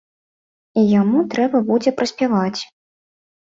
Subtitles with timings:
[0.83, 2.61] І яму трэба будзе праспяваць.